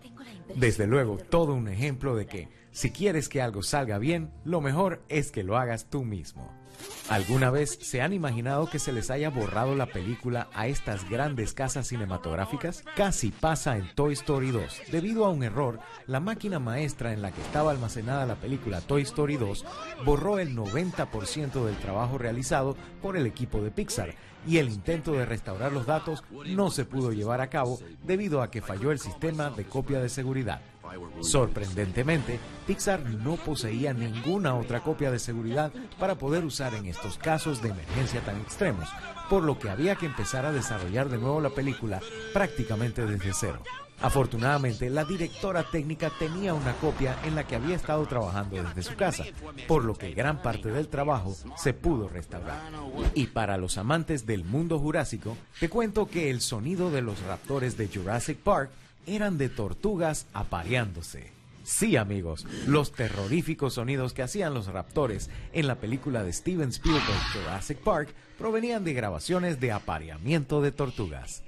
Desde 0.54 0.86
luego, 0.86 1.18
todo 1.18 1.52
un 1.52 1.66
ejemplo 1.66 2.14
de 2.14 2.26
que 2.26 2.48
si 2.70 2.90
quieres 2.90 3.28
que 3.28 3.42
algo 3.42 3.64
salga 3.64 3.98
bien, 3.98 4.30
lo 4.44 4.60
mejor 4.60 5.02
es 5.08 5.32
que 5.32 5.42
lo 5.42 5.58
hagas 5.58 5.86
tú 5.90 6.04
mismo. 6.04 6.63
¿Alguna 7.08 7.50
vez 7.50 7.78
se 7.82 8.00
han 8.00 8.12
imaginado 8.12 8.68
que 8.68 8.78
se 8.78 8.92
les 8.92 9.10
haya 9.10 9.30
borrado 9.30 9.74
la 9.74 9.86
película 9.86 10.48
a 10.54 10.66
estas 10.66 11.08
grandes 11.08 11.52
casas 11.52 11.86
cinematográficas? 11.86 12.84
Casi 12.96 13.30
pasa 13.30 13.76
en 13.76 13.94
Toy 13.94 14.14
Story 14.14 14.50
2. 14.50 14.82
Debido 14.90 15.24
a 15.26 15.30
un 15.30 15.42
error, 15.42 15.80
la 16.06 16.20
máquina 16.20 16.58
maestra 16.58 17.12
en 17.12 17.22
la 17.22 17.30
que 17.30 17.42
estaba 17.42 17.70
almacenada 17.70 18.26
la 18.26 18.36
película 18.36 18.80
Toy 18.80 19.02
Story 19.02 19.36
2 19.36 19.64
borró 20.04 20.38
el 20.38 20.56
90% 20.56 21.64
del 21.64 21.76
trabajo 21.76 22.18
realizado 22.18 22.76
por 23.02 23.16
el 23.16 23.26
equipo 23.26 23.60
de 23.62 23.70
Pixar 23.70 24.14
y 24.46 24.58
el 24.58 24.68
intento 24.68 25.12
de 25.12 25.24
restaurar 25.24 25.72
los 25.72 25.86
datos 25.86 26.22
no 26.46 26.70
se 26.70 26.84
pudo 26.84 27.12
llevar 27.12 27.40
a 27.40 27.50
cabo 27.50 27.78
debido 28.02 28.42
a 28.42 28.50
que 28.50 28.62
falló 28.62 28.92
el 28.92 28.98
sistema 28.98 29.50
de 29.50 29.64
copia 29.64 30.00
de 30.00 30.08
seguridad. 30.08 30.60
Sorprendentemente, 31.22 32.38
Pixar 32.66 33.00
no 33.00 33.36
poseía 33.36 33.92
ninguna 33.92 34.54
otra 34.54 34.82
copia 34.82 35.10
de 35.10 35.18
seguridad 35.18 35.72
para 35.98 36.16
poder 36.16 36.44
usar 36.44 36.74
en 36.74 36.86
estos 36.86 37.18
casos 37.18 37.62
de 37.62 37.70
emergencia 37.70 38.20
tan 38.20 38.40
extremos, 38.40 38.88
por 39.28 39.42
lo 39.42 39.58
que 39.58 39.70
había 39.70 39.96
que 39.96 40.06
empezar 40.06 40.46
a 40.46 40.52
desarrollar 40.52 41.08
de 41.08 41.18
nuevo 41.18 41.40
la 41.40 41.50
película 41.50 42.00
prácticamente 42.32 43.06
desde 43.06 43.32
cero. 43.32 43.62
Afortunadamente, 44.00 44.90
la 44.90 45.04
directora 45.04 45.62
técnica 45.62 46.10
tenía 46.18 46.52
una 46.52 46.74
copia 46.74 47.16
en 47.24 47.34
la 47.34 47.46
que 47.46 47.54
había 47.54 47.76
estado 47.76 48.04
trabajando 48.06 48.62
desde 48.62 48.82
su 48.82 48.96
casa, 48.96 49.24
por 49.66 49.84
lo 49.84 49.94
que 49.94 50.12
gran 50.12 50.42
parte 50.42 50.70
del 50.70 50.88
trabajo 50.88 51.34
se 51.56 51.72
pudo 51.72 52.08
restaurar. 52.08 52.60
Y 53.14 53.28
para 53.28 53.56
los 53.56 53.78
amantes 53.78 54.26
del 54.26 54.44
mundo 54.44 54.78
jurásico, 54.78 55.36
te 55.60 55.70
cuento 55.70 56.06
que 56.06 56.28
el 56.30 56.40
sonido 56.40 56.90
de 56.90 57.02
los 57.02 57.22
raptores 57.22 57.76
de 57.76 57.88
Jurassic 57.88 58.38
Park 58.38 58.70
eran 59.06 59.38
de 59.38 59.48
tortugas 59.48 60.26
apareándose. 60.32 61.32
Sí, 61.64 61.96
amigos, 61.96 62.46
los 62.66 62.92
terroríficos 62.92 63.74
sonidos 63.74 64.12
que 64.12 64.22
hacían 64.22 64.52
los 64.52 64.66
raptores 64.66 65.30
en 65.54 65.66
la 65.66 65.76
película 65.76 66.22
de 66.22 66.32
Steven 66.32 66.68
Spielberg 66.68 67.32
Jurassic 67.32 67.78
Park 67.78 68.14
provenían 68.36 68.84
de 68.84 68.92
grabaciones 68.92 69.60
de 69.60 69.72
apareamiento 69.72 70.60
de 70.60 70.72
tortugas. 70.72 71.42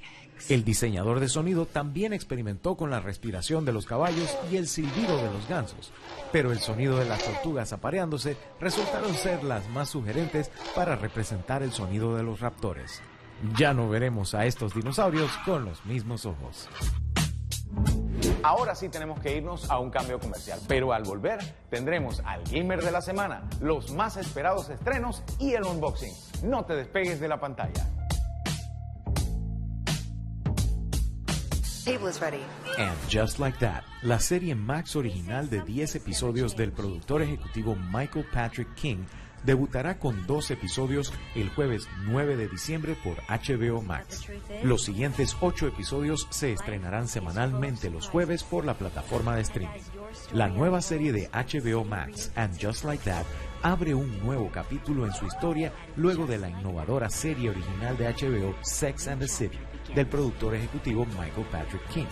El 0.48 0.64
diseñador 0.64 1.20
de 1.20 1.28
sonido 1.28 1.66
también 1.66 2.12
experimentó 2.12 2.76
con 2.76 2.90
la 2.90 3.00
respiración 3.00 3.64
de 3.64 3.72
los 3.72 3.84
caballos 3.84 4.34
y 4.50 4.56
el 4.56 4.68
silbido 4.68 5.16
de 5.16 5.32
los 5.32 5.48
gansos, 5.48 5.92
pero 6.32 6.52
el 6.52 6.60
sonido 6.60 6.98
de 6.98 7.06
las 7.06 7.22
tortugas 7.22 7.72
apareándose 7.72 8.36
resultaron 8.60 9.14
ser 9.14 9.42
las 9.44 9.68
más 9.70 9.90
sugerentes 9.90 10.50
para 10.74 10.96
representar 10.96 11.62
el 11.62 11.72
sonido 11.72 12.16
de 12.16 12.22
los 12.22 12.40
raptores. 12.40 13.02
Ya 13.56 13.74
no 13.74 13.88
veremos 13.88 14.34
a 14.34 14.46
estos 14.46 14.74
dinosaurios 14.74 15.30
con 15.44 15.64
los 15.64 15.84
mismos 15.84 16.24
ojos. 16.26 16.68
Ahora 18.42 18.74
sí 18.74 18.88
tenemos 18.88 19.20
que 19.20 19.36
irnos 19.36 19.70
a 19.70 19.78
un 19.78 19.90
cambio 19.90 20.18
comercial, 20.18 20.60
pero 20.68 20.92
al 20.92 21.02
volver 21.02 21.40
tendremos 21.68 22.22
al 22.24 22.42
gamer 22.44 22.82
de 22.82 22.90
la 22.90 23.00
semana, 23.00 23.48
los 23.60 23.92
más 23.92 24.16
esperados 24.16 24.68
estrenos 24.68 25.22
y 25.38 25.52
el 25.52 25.64
unboxing. 25.64 26.14
No 26.44 26.64
te 26.64 26.74
despegues 26.74 27.20
de 27.20 27.28
la 27.28 27.40
pantalla. 27.40 27.86
And 32.78 32.96
just 33.08 33.38
like 33.38 33.58
that, 33.60 33.84
la 34.02 34.18
serie 34.18 34.56
Max 34.56 34.96
original 34.96 35.48
de 35.48 35.60
10 35.62 35.94
episodios 35.96 36.56
del 36.56 36.72
productor 36.72 37.22
ejecutivo 37.22 37.76
Michael 37.92 38.26
Patrick 38.32 38.74
King 38.74 39.04
debutará 39.46 39.98
con 39.98 40.26
dos 40.26 40.50
episodios 40.50 41.12
el 41.34 41.48
jueves 41.50 41.88
9 42.04 42.36
de 42.36 42.48
diciembre 42.48 42.96
por 43.02 43.16
HBO 43.28 43.80
Max. 43.80 44.26
Los 44.62 44.82
siguientes 44.82 45.36
ocho 45.40 45.68
episodios 45.68 46.26
se 46.30 46.52
estrenarán 46.52 47.08
semanalmente 47.08 47.88
los 47.88 48.08
jueves 48.08 48.42
por 48.42 48.64
la 48.64 48.74
plataforma 48.74 49.36
de 49.36 49.42
streaming. 49.42 49.80
La 50.32 50.48
nueva 50.48 50.82
serie 50.82 51.12
de 51.12 51.30
HBO 51.32 51.84
Max, 51.84 52.32
And 52.34 52.60
Just 52.60 52.84
Like 52.84 53.04
That, 53.04 53.24
abre 53.62 53.94
un 53.94 54.18
nuevo 54.20 54.50
capítulo 54.50 55.06
en 55.06 55.12
su 55.12 55.26
historia 55.26 55.72
luego 55.96 56.26
de 56.26 56.38
la 56.38 56.50
innovadora 56.50 57.08
serie 57.08 57.50
original 57.50 57.96
de 57.96 58.12
HBO 58.12 58.54
Sex 58.62 59.08
and 59.08 59.22
the 59.22 59.28
City, 59.28 59.58
del 59.94 60.06
productor 60.06 60.54
ejecutivo 60.54 61.06
Michael 61.06 61.46
Patrick 61.50 61.86
King. 61.88 62.06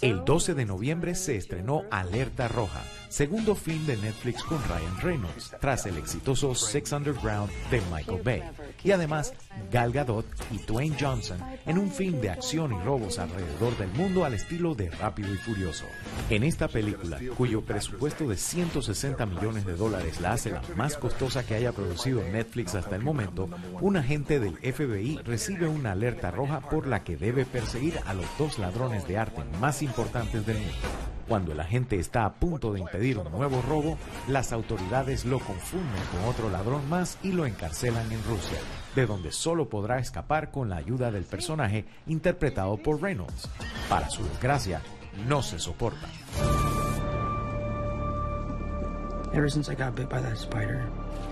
El 0.00 0.24
12 0.24 0.54
de 0.54 0.64
noviembre 0.64 1.14
se 1.14 1.36
estrenó 1.36 1.84
Alerta 1.90 2.48
Roja, 2.48 2.82
segundo 3.08 3.54
film 3.54 3.86
de 3.86 3.96
Netflix 3.96 4.42
con 4.42 4.58
Ryan 4.64 5.00
Reynolds, 5.00 5.52
tras 5.60 5.86
el 5.86 5.96
exitoso 5.96 6.54
Six 6.54 6.92
Underground 6.92 7.50
de 7.70 7.80
Michael 7.92 8.22
Bay. 8.24 8.42
Y 8.82 8.90
además, 8.90 9.34
Gal 9.70 9.92
Gadot 9.92 10.26
y 10.50 10.58
Dwayne 10.58 10.96
Johnson 10.98 11.38
en 11.64 11.78
un 11.78 11.90
film 11.90 12.20
de 12.20 12.30
acción 12.30 12.72
y 12.72 12.78
robos 12.84 13.18
alrededor 13.18 13.76
del 13.78 13.88
mundo 13.90 14.24
al 14.24 14.34
estilo 14.34 14.74
de 14.74 14.90
Rápido 14.90 15.32
y 15.32 15.36
Furioso. 15.36 15.84
En 16.30 16.42
esta 16.42 16.68
película, 16.68 17.18
cuyo 17.36 17.62
presupuesto 17.62 18.28
de 18.28 18.36
160 18.36 19.26
millones 19.26 19.64
de 19.64 19.76
dólares 19.76 20.20
la 20.20 20.32
hace 20.32 20.50
la 20.50 20.62
más 20.74 20.96
costosa 20.96 21.46
que 21.46 21.54
haya 21.54 21.72
producido 21.72 22.22
Netflix 22.22 22.74
hasta 22.74 22.96
el 22.96 23.02
momento, 23.02 23.48
un 23.80 23.96
agente 23.96 24.40
del 24.40 24.56
FBI 24.56 25.18
recibe 25.24 25.68
una 25.68 25.92
alerta 25.92 26.30
roja 26.30 26.60
por 26.60 26.86
la 26.86 27.04
que 27.04 27.16
debe 27.16 27.44
perseguir 27.44 28.00
a 28.06 28.14
los 28.14 28.26
dos 28.38 28.55
ladrones 28.58 29.06
de 29.06 29.18
arte 29.18 29.42
más 29.60 29.82
importantes 29.82 30.46
del 30.46 30.58
mundo. 30.58 30.74
Cuando 31.28 31.52
el 31.52 31.60
agente 31.60 31.98
está 31.98 32.24
a 32.24 32.34
punto 32.34 32.72
de 32.72 32.80
impedir 32.80 33.18
un 33.18 33.30
nuevo 33.32 33.60
robo, 33.62 33.98
las 34.28 34.52
autoridades 34.52 35.24
lo 35.24 35.40
confunden 35.40 36.02
con 36.12 36.24
otro 36.28 36.50
ladrón 36.50 36.88
más 36.88 37.18
y 37.22 37.32
lo 37.32 37.46
encarcelan 37.46 38.10
en 38.12 38.22
Rusia, 38.24 38.58
de 38.94 39.06
donde 39.06 39.32
solo 39.32 39.68
podrá 39.68 39.98
escapar 39.98 40.50
con 40.52 40.68
la 40.68 40.76
ayuda 40.76 41.10
del 41.10 41.24
personaje 41.24 41.84
interpretado 42.06 42.76
por 42.76 43.02
Reynolds. 43.02 43.48
Para 43.88 44.08
su 44.08 44.22
desgracia, 44.22 44.80
no 45.26 45.42
se 45.42 45.58
soporta. 45.58 46.06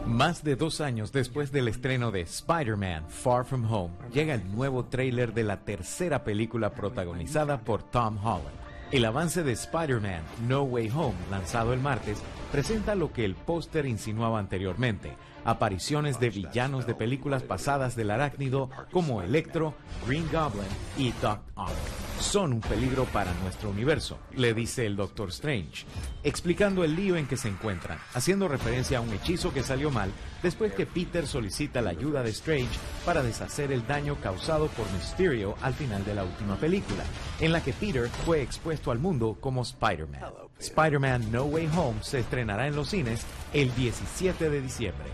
Más 0.06 0.44
de 0.44 0.54
dos 0.54 0.82
años 0.82 1.12
después 1.12 1.50
del 1.50 1.66
estreno 1.66 2.10
de 2.10 2.20
Spider-Man 2.20 3.08
Far 3.08 3.46
From 3.46 3.64
Home, 3.72 3.94
llega 4.12 4.34
el 4.34 4.54
nuevo 4.54 4.84
tráiler 4.84 5.32
de 5.32 5.44
la 5.44 5.64
tercera 5.64 6.24
película 6.24 6.74
protagonizada 6.74 7.60
por 7.60 7.82
Tom 7.82 8.18
Holland. 8.18 8.54
El 8.92 9.06
avance 9.06 9.42
de 9.42 9.52
Spider-Man 9.52 10.22
No 10.46 10.62
Way 10.64 10.90
Home, 10.90 11.16
lanzado 11.30 11.72
el 11.72 11.80
martes, 11.80 12.22
presenta 12.52 12.94
lo 12.94 13.14
que 13.14 13.24
el 13.24 13.34
póster 13.34 13.86
insinuaba 13.86 14.38
anteriormente, 14.38 15.16
apariciones 15.46 16.20
de 16.20 16.28
villanos 16.28 16.86
de 16.86 16.94
películas 16.94 17.42
pasadas 17.42 17.96
del 17.96 18.10
arácnido 18.10 18.68
como 18.92 19.22
Electro, 19.22 19.74
Green 20.06 20.28
Goblin 20.30 20.68
y 20.98 21.12
Doc 21.22 21.40
Ock. 21.54 22.13
Son 22.24 22.54
un 22.54 22.60
peligro 22.60 23.04
para 23.04 23.32
nuestro 23.34 23.70
universo, 23.70 24.18
le 24.34 24.54
dice 24.54 24.86
el 24.86 24.96
Doctor 24.96 25.28
Strange, 25.28 25.84
explicando 26.24 26.82
el 26.82 26.96
lío 26.96 27.16
en 27.16 27.28
que 27.28 27.36
se 27.36 27.48
encuentran, 27.48 27.98
haciendo 28.14 28.48
referencia 28.48 28.98
a 28.98 29.02
un 29.02 29.12
hechizo 29.12 29.52
que 29.52 29.62
salió 29.62 29.90
mal 29.90 30.10
después 30.42 30.72
que 30.72 30.86
Peter 30.86 31.28
solicita 31.28 31.80
la 31.80 31.90
ayuda 31.90 32.24
de 32.24 32.30
Strange 32.30 32.76
para 33.04 33.22
deshacer 33.22 33.70
el 33.70 33.86
daño 33.86 34.16
causado 34.20 34.66
por 34.68 34.90
Mysterio 34.92 35.54
al 35.62 35.74
final 35.74 36.04
de 36.04 36.14
la 36.14 36.24
última 36.24 36.56
película, 36.56 37.04
en 37.40 37.52
la 37.52 37.62
que 37.62 37.72
Peter 37.72 38.08
fue 38.24 38.42
expuesto 38.42 38.90
al 38.90 38.98
mundo 38.98 39.36
como 39.38 39.62
Spider-Man. 39.62 40.22
Spider-Man 40.58 41.30
No 41.30 41.44
Way 41.44 41.68
Home 41.76 42.02
se 42.02 42.20
estrenará 42.20 42.66
en 42.66 42.74
los 42.74 42.88
cines 42.88 43.20
el 43.52 43.72
17 43.76 44.50
de 44.50 44.60
diciembre. 44.60 45.06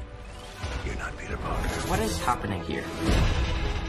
What 1.88 2.00
is 2.00 2.18
happening 2.24 2.62
here? 2.62 2.84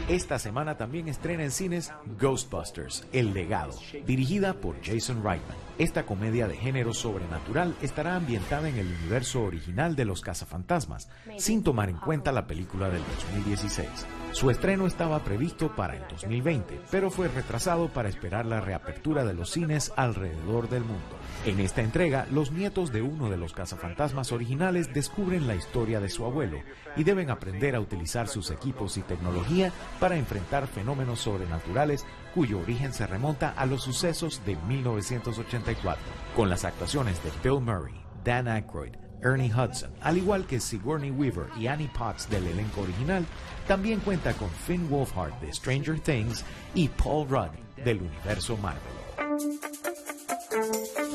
Esta 0.08 0.38
semana 0.40 0.76
también 0.76 1.06
estrena 1.08 1.44
en 1.44 1.52
cines 1.52 1.92
Ghostbusters, 2.20 3.06
El 3.12 3.32
legado, 3.32 3.72
dirigida 4.04 4.52
por 4.54 4.76
Jason 4.82 5.22
Reitman. 5.22 5.56
Esta 5.78 6.04
comedia 6.04 6.48
de 6.48 6.56
género 6.56 6.92
sobrenatural 6.92 7.74
estará 7.80 8.16
ambientada 8.16 8.68
en 8.68 8.76
el 8.76 8.86
universo 8.86 9.42
original 9.42 9.96
de 9.96 10.04
los 10.04 10.20
cazafantasmas, 10.20 11.08
sin 11.38 11.62
tomar 11.62 11.88
en 11.88 11.96
cuenta 11.96 12.30
la 12.30 12.46
película 12.46 12.90
del 12.90 13.02
2016. 13.32 13.88
Su 14.32 14.50
estreno 14.50 14.86
estaba 14.86 15.20
previsto 15.20 15.74
para 15.74 15.96
el 15.96 16.02
2020, 16.08 16.80
pero 16.90 17.10
fue 17.10 17.28
retrasado 17.28 17.88
para 17.88 18.08
esperar 18.08 18.44
la 18.44 18.60
reapertura 18.60 19.24
de 19.24 19.34
los 19.34 19.50
cines 19.50 19.92
alrededor 19.96 20.68
del 20.68 20.82
mundo. 20.82 21.16
En 21.44 21.58
esta 21.60 21.82
entrega, 21.82 22.26
los 22.30 22.52
nietos 22.52 22.92
de 22.92 23.02
uno 23.02 23.28
de 23.28 23.36
los 23.36 23.52
cazafantasmas 23.52 24.32
originales 24.32 24.92
descubren 24.94 25.46
la 25.46 25.54
historia 25.54 26.00
de 26.00 26.08
su 26.08 26.24
abuelo 26.24 26.58
y 26.96 27.04
deben 27.04 27.30
aprender 27.30 27.74
a 27.74 27.80
utilizar 27.80 28.28
sus 28.28 28.50
equipos 28.50 28.96
y 28.96 29.02
tecnología 29.02 29.72
para 30.00 30.16
enfrentar 30.16 30.66
fenómenos 30.66 31.20
sobrenaturales 31.20 32.04
cuyo 32.34 32.60
origen 32.60 32.92
se 32.92 33.06
remonta 33.06 33.50
a 33.56 33.66
los 33.66 33.82
sucesos 33.82 34.42
de 34.44 34.56
1984, 34.56 36.02
con 36.34 36.48
las 36.48 36.64
actuaciones 36.64 37.22
de 37.22 37.30
Bill 37.42 37.60
Murray, 37.60 37.94
Dan 38.24 38.48
Aykroyd, 38.48 38.94
Ernie 39.22 39.52
Hudson, 39.52 39.92
al 40.00 40.18
igual 40.18 40.46
que 40.46 40.60
Sigourney 40.60 41.10
Weaver 41.10 41.46
y 41.56 41.66
Annie 41.68 41.90
Potts 41.96 42.28
del 42.28 42.46
elenco 42.46 42.82
original, 42.82 43.24
también 43.68 44.00
cuenta 44.00 44.32
con 44.34 44.50
Finn 44.50 44.88
Wolfhard 44.90 45.34
de 45.40 45.52
Stranger 45.52 46.00
Things 46.00 46.44
y 46.74 46.88
Paul 46.88 47.28
Rudd 47.28 47.50
del 47.84 47.98
universo 47.98 48.56
Marvel. 48.56 48.80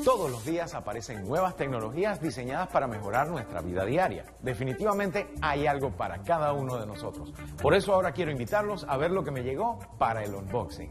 Todos 0.08 0.32
los 0.32 0.46
días 0.46 0.74
aparecen 0.74 1.28
nuevas 1.28 1.58
tecnologías 1.58 2.22
diseñadas 2.22 2.70
para 2.70 2.88
mejorar 2.88 3.28
nuestra 3.28 3.60
vida 3.60 3.84
diaria. 3.84 4.24
Definitivamente 4.42 5.28
hay 5.42 5.68
algo 5.68 5.92
para 5.92 6.20
cada 6.20 6.54
uno 6.54 6.78
de 6.78 6.88
nosotros. 6.88 7.34
Por 7.62 7.74
eso 7.74 7.94
ahora 7.94 8.14
quiero 8.14 8.32
invitarlos 8.32 8.86
a 8.88 8.96
ver 8.96 9.12
lo 9.12 9.26
que 9.26 9.32
me 9.32 9.44
llegó 9.44 9.80
para 9.98 10.24
el 10.24 10.34
unboxing. 10.34 10.90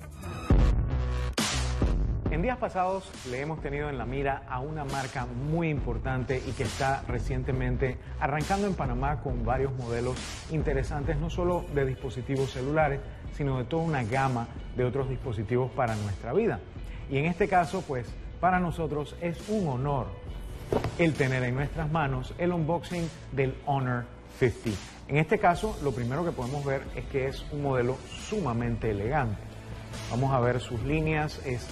En 2.31 2.43
días 2.43 2.59
pasados 2.59 3.11
le 3.31 3.41
hemos 3.41 3.63
tenido 3.63 3.89
en 3.89 3.97
la 3.97 4.05
mira 4.05 4.43
a 4.51 4.61
una 4.61 4.85
marca 4.85 5.25
muy 5.25 5.71
importante 5.71 6.43
y 6.47 6.53
que 6.53 6.65
está 6.65 7.03
recientemente 7.09 7.97
arrancando 8.21 8.67
en 8.67 8.75
Panamá 8.75 9.23
con 9.23 9.47
varios 9.47 9.73
modelos 9.77 10.19
interesantes, 10.51 11.17
no 11.17 11.31
solo 11.31 11.65
de 11.75 11.87
dispositivos 11.87 12.51
celulares, 12.51 13.01
sino 13.35 13.57
de 13.57 13.65
toda 13.65 13.83
una 13.83 14.05
gama 14.05 14.47
de 14.77 14.85
otros 14.85 15.09
dispositivos 15.09 15.71
para 15.71 15.97
nuestra 15.97 16.35
vida. 16.35 16.61
Y 17.09 17.17
en 17.17 17.25
este 17.25 17.49
caso, 17.49 17.83
pues, 17.87 18.07
para 18.41 18.61
nosotros 18.61 19.17
es 19.21 19.49
un 19.49 19.69
honor 19.69 20.07
el 20.99 21.15
tener 21.15 21.43
en 21.45 21.55
nuestras 21.55 21.91
manos 21.91 22.35
el 22.39 22.53
unboxing 22.53 23.09
del 23.33 23.55
Honor 23.67 24.05
50. 24.39 24.71
En 25.09 25.19
este 25.19 25.39
caso, 25.39 25.79
lo 25.83 25.93
primero 25.93 26.25
que 26.25 26.33
podemos 26.33 26.65
ver 26.65 26.83
es 26.97 27.05
que 27.07 27.29
es 27.29 27.45
un 27.53 27.63
modelo 27.63 27.97
sumamente 28.29 28.91
elegante. 28.91 29.41
Vamos 30.11 30.33
a 30.33 30.41
ver 30.41 30.61
sus 30.61 30.83
líneas, 30.83 31.41
es 31.45 31.67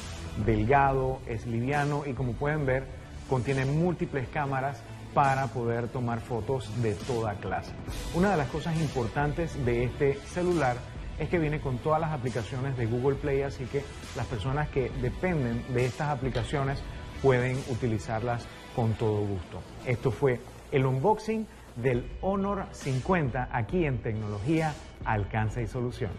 delgado, 0.47 1.21
es 1.27 1.47
liviano 1.47 2.05
y 2.07 2.13
como 2.13 2.33
pueden 2.33 2.65
ver 2.67 2.85
contiene 3.29 3.65
múltiples 3.65 4.29
cámaras 4.29 4.81
para 5.15 5.47
poder 5.49 5.89
tomar 5.89 6.21
fotos 6.21 6.71
de 6.83 6.95
toda 6.95 7.35
clase. 7.35 7.73
Una 8.15 8.33
de 8.33 8.37
las 8.37 8.49
cosas 8.49 8.77
importantes 8.77 9.65
de 9.65 9.85
este 9.85 10.15
celular 10.27 10.77
es 11.19 11.29
que 11.29 11.39
viene 11.39 11.61
con 11.61 11.79
todas 11.79 12.01
las 12.01 12.13
aplicaciones 12.13 12.77
de 12.77 12.87
Google 12.87 13.17
Play, 13.17 13.43
así 13.43 13.65
que 13.67 13.85
las 14.17 14.27
personas 14.27 14.69
que 14.69 14.91
dependen 15.01 15.65
de 15.73 15.87
estas 15.87 16.09
aplicaciones 16.09 16.81
pueden 17.23 17.57
utilizarlas 17.69 18.47
con 18.75 18.93
todo 18.95 19.21
gusto. 19.21 19.61
Esto 19.87 20.11
fue 20.11 20.41
el 20.73 20.87
unboxing 20.87 21.47
del 21.77 22.11
Honor 22.21 22.67
50 22.73 23.49
aquí 23.53 23.87
en 23.87 23.99
Tecnología, 24.03 24.75
Alcance 25.05 25.63
y 25.63 25.67
Solución. 25.67 26.11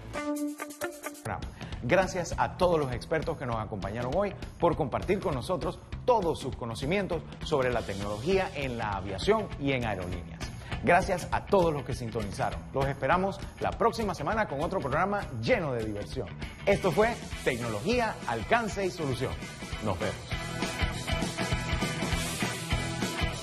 Gracias 1.83 2.33
a 2.37 2.57
todos 2.57 2.79
los 2.79 2.91
expertos 2.93 3.37
que 3.37 3.45
nos 3.45 3.57
acompañaron 3.57 4.11
hoy 4.15 4.33
por 4.59 4.75
compartir 4.75 5.19
con 5.19 5.35
nosotros 5.35 5.79
todos 6.03 6.39
sus 6.39 6.55
conocimientos 6.55 7.21
sobre 7.43 7.71
la 7.71 7.83
tecnología 7.83 8.49
en 8.55 8.77
la 8.77 8.93
aviación 8.93 9.47
y 9.59 9.73
en 9.73 9.85
aerolíneas. 9.85 10.44
Gracias 10.85 11.27
a 11.31 11.43
todos 11.43 11.73
los 11.73 11.83
que 11.83 11.95
sintonizaron. 11.95 12.59
Los 12.71 12.85
esperamos 12.85 13.39
la 13.59 13.71
próxima 13.71 14.13
semana 14.13 14.47
con 14.47 14.61
otro 14.61 14.79
programa 14.79 15.23
lleno 15.41 15.73
de 15.73 15.83
diversión. 15.83 16.27
Esto 16.63 16.91
fue 16.91 17.15
Tecnología, 17.43 18.13
Alcance 18.27 18.85
y 18.85 18.91
Solución. 18.91 19.31
Nos 19.83 19.99
vemos. 19.99 20.15